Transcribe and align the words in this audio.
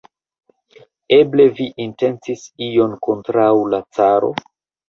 Eble 1.17 1.45
vi 1.59 1.67
intencis 1.85 2.47
ion 2.71 2.97
kontraŭ 3.09 3.49
la 3.75 3.83
caro? 3.99 4.33